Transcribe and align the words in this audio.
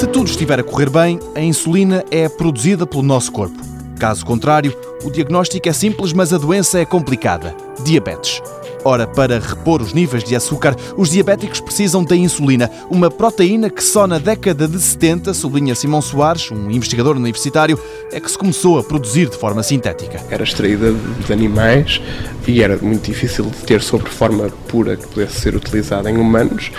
Se 0.00 0.06
tudo 0.06 0.30
estiver 0.30 0.58
a 0.58 0.62
correr 0.62 0.88
bem, 0.88 1.20
a 1.34 1.42
insulina 1.42 2.02
é 2.10 2.26
produzida 2.26 2.86
pelo 2.86 3.02
nosso 3.02 3.30
corpo. 3.30 3.60
Caso 3.98 4.24
contrário, 4.24 4.74
o 5.04 5.10
diagnóstico 5.10 5.68
é 5.68 5.74
simples, 5.74 6.14
mas 6.14 6.32
a 6.32 6.38
doença 6.38 6.80
é 6.80 6.86
complicada: 6.86 7.54
diabetes. 7.84 8.40
Ora, 8.82 9.06
para 9.06 9.38
repor 9.38 9.82
os 9.82 9.92
níveis 9.92 10.24
de 10.24 10.34
açúcar, 10.34 10.74
os 10.96 11.10
diabéticos 11.10 11.60
precisam 11.60 12.02
da 12.02 12.16
insulina, 12.16 12.70
uma 12.88 13.10
proteína 13.10 13.68
que 13.68 13.84
só 13.84 14.06
na 14.06 14.18
década 14.18 14.66
de 14.66 14.80
70, 14.80 15.34
sublinha 15.34 15.74
Simão 15.74 16.00
Soares, 16.00 16.50
um 16.50 16.70
investigador 16.70 17.14
universitário, 17.14 17.78
é 18.10 18.18
que 18.18 18.30
se 18.30 18.38
começou 18.38 18.78
a 18.78 18.82
produzir 18.82 19.28
de 19.28 19.36
forma 19.36 19.62
sintética. 19.62 20.18
Era 20.30 20.44
extraída 20.44 20.94
de 21.26 21.30
animais 21.30 22.00
e 22.48 22.62
era 22.62 22.78
muito 22.78 23.04
difícil 23.04 23.44
de 23.44 23.58
ter 23.66 23.82
sobre 23.82 24.08
forma 24.08 24.48
pura 24.66 24.96
que 24.96 25.06
pudesse 25.08 25.42
ser 25.42 25.54
utilizada 25.54 26.10
em 26.10 26.16
humanos 26.16 26.72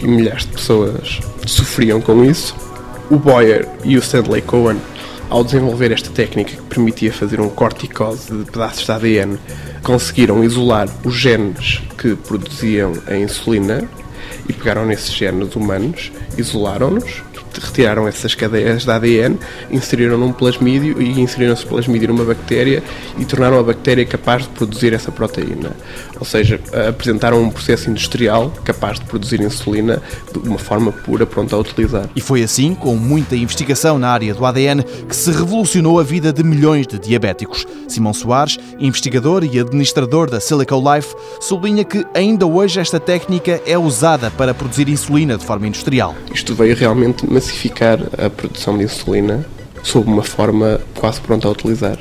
e 0.00 0.06
milhares 0.06 0.46
de 0.46 0.52
pessoas 0.52 1.20
sofriam 1.46 2.00
com 2.00 2.24
isso. 2.24 2.54
O 3.10 3.16
Boyer 3.16 3.68
e 3.84 3.96
o 3.96 4.00
Stanley 4.00 4.42
Cohen 4.42 4.80
ao 5.28 5.42
desenvolver 5.42 5.90
esta 5.90 6.10
técnica 6.10 6.54
que 6.54 6.62
permitia 6.62 7.12
fazer 7.12 7.40
um 7.40 7.48
corticose 7.48 8.32
de 8.32 8.50
pedaços 8.50 8.84
de 8.84 8.92
ADN, 8.92 9.38
conseguiram 9.82 10.44
isolar 10.44 10.88
os 11.04 11.14
genes 11.14 11.82
que 11.98 12.14
produziam 12.14 12.92
a 13.06 13.16
insulina 13.16 13.88
e 14.48 14.52
pegaram 14.52 14.86
nesses 14.86 15.12
genes 15.12 15.56
humanos, 15.56 16.12
isolaram-nos 16.38 17.22
retiraram 17.54 18.06
essas 18.06 18.34
cadeias 18.34 18.84
de 18.84 18.90
ADN, 18.90 19.38
inseriram 19.70 20.18
num 20.18 20.32
plasmídio 20.32 21.00
e 21.00 21.20
inseriram 21.20 21.52
esse 21.52 21.66
plasmídio 21.66 22.08
numa 22.08 22.24
bactéria 22.24 22.82
e 23.18 23.24
tornaram 23.24 23.58
a 23.58 23.62
bactéria 23.62 24.04
capaz 24.04 24.42
de 24.42 24.48
produzir 24.50 24.92
essa 24.92 25.10
proteína. 25.10 25.72
Ou 26.18 26.26
seja, 26.26 26.60
apresentaram 26.88 27.42
um 27.42 27.50
processo 27.50 27.90
industrial 27.90 28.52
capaz 28.64 28.98
de 28.98 29.06
produzir 29.06 29.40
insulina 29.40 30.02
de 30.32 30.48
uma 30.48 30.58
forma 30.58 30.92
pura, 30.92 31.26
pronta 31.26 31.56
a 31.56 31.58
utilizar. 31.58 32.08
E 32.14 32.20
foi 32.20 32.42
assim, 32.42 32.74
com 32.74 32.96
muita 32.96 33.36
investigação 33.36 33.98
na 33.98 34.08
área 34.08 34.34
do 34.34 34.44
ADN, 34.44 34.82
que 35.08 35.16
se 35.16 35.30
revolucionou 35.30 36.00
a 36.00 36.02
vida 36.02 36.32
de 36.32 36.42
milhões 36.42 36.86
de 36.86 36.98
diabéticos. 36.98 37.66
Simão 37.88 38.12
Soares, 38.12 38.58
investigador 38.78 39.44
e 39.44 39.58
administrador 39.58 40.30
da 40.30 40.40
Silicon 40.40 40.82
Life, 40.94 41.14
sublinha 41.40 41.84
que 41.84 42.04
ainda 42.14 42.46
hoje 42.46 42.80
esta 42.80 42.98
técnica 42.98 43.60
é 43.66 43.78
usada 43.78 44.30
para 44.30 44.54
produzir 44.54 44.88
insulina 44.88 45.36
de 45.36 45.44
forma 45.44 45.66
industrial. 45.66 46.14
Isto 46.32 46.54
veio 46.54 46.74
realmente 46.74 47.26
massificar 47.46 47.98
a 48.18 48.28
produção 48.28 48.76
de 48.76 48.84
insulina 48.84 49.46
sob 49.82 50.10
uma 50.10 50.22
forma 50.22 50.80
quase 50.96 51.20
pronta 51.20 51.46
a 51.46 51.50
utilizar. 51.52 51.96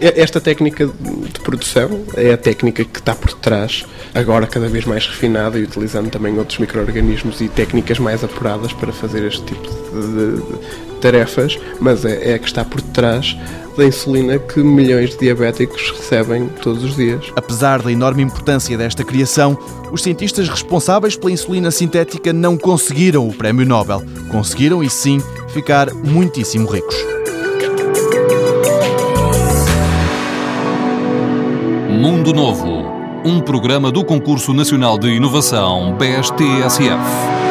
Esta 0.00 0.40
técnica 0.40 0.86
de 0.86 1.40
produção 1.40 2.04
é 2.14 2.32
a 2.32 2.36
técnica 2.36 2.84
que 2.84 3.00
está 3.00 3.16
por 3.16 3.32
trás, 3.32 3.84
agora 4.14 4.46
cada 4.46 4.68
vez 4.68 4.84
mais 4.84 5.04
refinada 5.04 5.58
e 5.58 5.64
utilizando 5.64 6.08
também 6.08 6.38
outros 6.38 6.58
micro-organismos 6.58 7.40
e 7.40 7.48
técnicas 7.48 7.98
mais 7.98 8.22
apuradas 8.22 8.72
para 8.72 8.92
fazer 8.92 9.24
este 9.24 9.42
tipo 9.42 9.68
de, 9.68 10.36
de 10.36 11.00
tarefas, 11.00 11.58
mas 11.80 12.04
é, 12.04 12.30
é 12.30 12.34
a 12.34 12.38
que 12.38 12.46
está 12.46 12.64
por 12.64 12.80
trás 12.80 13.36
da 13.78 13.86
insulina 13.86 14.38
que 14.38 14.60
milhões 14.60 15.10
de 15.10 15.18
diabéticos 15.18 15.92
recebem 15.92 16.48
todos 16.60 16.82
os 16.82 16.96
dias. 16.96 17.32
Apesar 17.36 17.80
da 17.80 17.92
enorme 17.92 18.22
importância 18.22 18.76
desta 18.76 19.04
criação, 19.04 19.56
os 19.92 20.02
cientistas 20.02 20.48
responsáveis 20.48 21.16
pela 21.16 21.30
insulina 21.30 21.70
sintética 21.70 22.32
não 22.32 22.58
conseguiram 22.58 23.26
o 23.26 23.32
prémio 23.32 23.64
Nobel. 23.64 24.02
Conseguiram, 24.30 24.82
e 24.82 24.90
sim, 24.90 25.22
ficar 25.48 25.94
muitíssimo 25.94 26.68
ricos. 26.68 26.96
Mundo 31.88 32.32
Novo, 32.32 32.84
um 33.24 33.40
programa 33.40 33.92
do 33.92 34.04
Concurso 34.04 34.52
Nacional 34.52 34.98
de 34.98 35.08
Inovação 35.08 35.96
BSTSF. 35.96 37.47